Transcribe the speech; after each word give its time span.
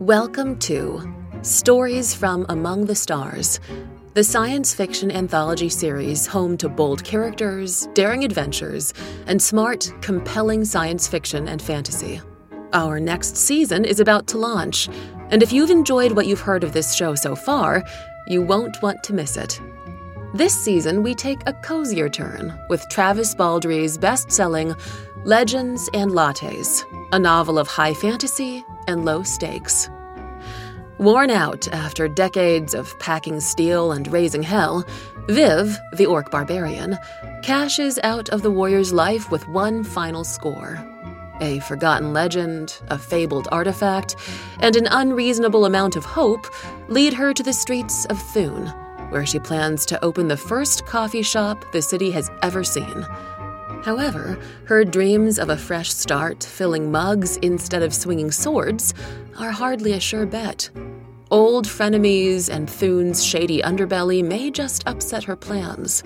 Welcome 0.00 0.58
to 0.60 1.14
Stories 1.42 2.14
from 2.14 2.46
Among 2.48 2.86
the 2.86 2.94
Stars, 2.94 3.60
the 4.14 4.24
science 4.24 4.72
fiction 4.72 5.10
anthology 5.10 5.68
series 5.68 6.26
home 6.26 6.56
to 6.56 6.70
bold 6.70 7.04
characters, 7.04 7.86
daring 7.92 8.24
adventures, 8.24 8.94
and 9.26 9.42
smart, 9.42 9.92
compelling 10.00 10.64
science 10.64 11.06
fiction 11.06 11.46
and 11.48 11.60
fantasy. 11.60 12.18
Our 12.72 12.98
next 12.98 13.36
season 13.36 13.84
is 13.84 14.00
about 14.00 14.26
to 14.28 14.38
launch, 14.38 14.88
and 15.28 15.42
if 15.42 15.52
you've 15.52 15.68
enjoyed 15.68 16.12
what 16.12 16.26
you've 16.26 16.40
heard 16.40 16.64
of 16.64 16.72
this 16.72 16.94
show 16.94 17.14
so 17.14 17.36
far, 17.36 17.84
you 18.26 18.40
won't 18.40 18.80
want 18.80 19.02
to 19.02 19.12
miss 19.12 19.36
it. 19.36 19.60
This 20.32 20.54
season, 20.54 21.02
we 21.02 21.14
take 21.14 21.40
a 21.44 21.52
cozier 21.52 22.08
turn 22.08 22.58
with 22.70 22.88
Travis 22.88 23.34
Baldree's 23.34 23.98
best 23.98 24.32
selling 24.32 24.74
Legends 25.24 25.90
and 25.92 26.12
Lattes, 26.12 26.84
a 27.12 27.18
novel 27.18 27.58
of 27.58 27.68
high 27.68 27.92
fantasy 27.92 28.64
and 28.86 29.04
low 29.04 29.22
stakes. 29.22 29.90
Worn 31.00 31.30
out 31.30 31.66
after 31.68 32.08
decades 32.08 32.74
of 32.74 32.98
packing 32.98 33.40
steel 33.40 33.92
and 33.92 34.06
raising 34.12 34.42
hell, 34.42 34.84
Viv, 35.28 35.78
the 35.94 36.04
orc 36.04 36.30
barbarian, 36.30 36.98
cashes 37.42 37.98
out 38.04 38.28
of 38.28 38.42
the 38.42 38.50
warrior's 38.50 38.92
life 38.92 39.30
with 39.30 39.48
one 39.48 39.82
final 39.82 40.24
score. 40.24 40.78
A 41.40 41.60
forgotten 41.60 42.12
legend, 42.12 42.82
a 42.88 42.98
fabled 42.98 43.48
artifact, 43.50 44.14
and 44.58 44.76
an 44.76 44.88
unreasonable 44.90 45.64
amount 45.64 45.96
of 45.96 46.04
hope 46.04 46.46
lead 46.88 47.14
her 47.14 47.32
to 47.32 47.42
the 47.42 47.54
streets 47.54 48.04
of 48.10 48.20
Thune, 48.20 48.66
where 49.08 49.24
she 49.24 49.38
plans 49.38 49.86
to 49.86 50.04
open 50.04 50.28
the 50.28 50.36
first 50.36 50.84
coffee 50.84 51.22
shop 51.22 51.64
the 51.72 51.80
city 51.80 52.10
has 52.10 52.30
ever 52.42 52.62
seen. 52.62 53.06
However, 53.82 54.38
her 54.64 54.84
dreams 54.84 55.38
of 55.38 55.48
a 55.48 55.56
fresh 55.56 55.94
start, 55.94 56.44
filling 56.44 56.92
mugs 56.92 57.38
instead 57.38 57.82
of 57.82 57.94
swinging 57.94 58.30
swords, 58.30 58.92
are 59.38 59.50
hardly 59.50 59.94
a 59.94 60.00
sure 60.00 60.26
bet. 60.26 60.68
Old 61.32 61.64
frenemies 61.64 62.48
and 62.48 62.68
Thune's 62.68 63.24
shady 63.24 63.62
underbelly 63.62 64.24
may 64.24 64.50
just 64.50 64.82
upset 64.88 65.22
her 65.22 65.36
plans. 65.36 66.02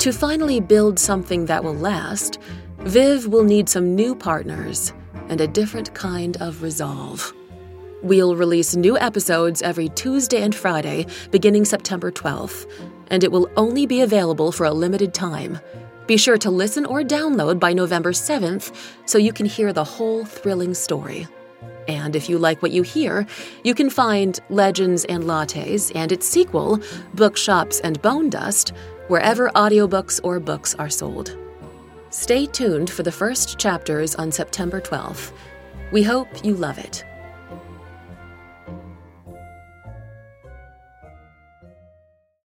To 0.00 0.12
finally 0.12 0.60
build 0.60 0.98
something 0.98 1.46
that 1.46 1.64
will 1.64 1.74
last, 1.74 2.38
Viv 2.80 3.28
will 3.28 3.44
need 3.44 3.70
some 3.70 3.94
new 3.94 4.14
partners 4.14 4.92
and 5.30 5.40
a 5.40 5.46
different 5.46 5.94
kind 5.94 6.36
of 6.36 6.62
resolve. 6.62 7.32
We'll 8.02 8.36
release 8.36 8.76
new 8.76 8.98
episodes 8.98 9.62
every 9.62 9.88
Tuesday 9.88 10.42
and 10.42 10.54
Friday 10.54 11.06
beginning 11.30 11.64
September 11.64 12.12
12th, 12.12 12.70
and 13.06 13.24
it 13.24 13.32
will 13.32 13.48
only 13.56 13.86
be 13.86 14.02
available 14.02 14.52
for 14.52 14.66
a 14.66 14.72
limited 14.72 15.14
time. 15.14 15.60
Be 16.06 16.18
sure 16.18 16.36
to 16.36 16.50
listen 16.50 16.84
or 16.84 17.00
download 17.00 17.58
by 17.58 17.72
November 17.72 18.12
7th 18.12 18.74
so 19.06 19.16
you 19.16 19.32
can 19.32 19.46
hear 19.46 19.72
the 19.72 19.84
whole 19.84 20.26
thrilling 20.26 20.74
story. 20.74 21.26
And 21.88 22.14
if 22.14 22.28
you 22.28 22.38
like 22.38 22.62
what 22.62 22.70
you 22.70 22.82
hear, 22.82 23.26
you 23.64 23.74
can 23.74 23.90
find 23.90 24.38
Legends 24.48 25.04
and 25.06 25.24
Lattes 25.24 25.92
and 25.94 26.12
its 26.12 26.26
sequel, 26.26 26.80
Bookshops 27.14 27.80
and 27.80 28.00
Bone 28.02 28.30
Dust, 28.30 28.72
wherever 29.08 29.50
audiobooks 29.50 30.20
or 30.22 30.40
books 30.40 30.74
are 30.76 30.90
sold. 30.90 31.36
Stay 32.10 32.46
tuned 32.46 32.90
for 32.90 33.02
the 33.02 33.12
first 33.12 33.58
chapters 33.58 34.14
on 34.14 34.30
September 34.30 34.80
12th. 34.80 35.32
We 35.92 36.02
hope 36.02 36.28
you 36.44 36.54
love 36.54 36.78
it. 36.78 37.04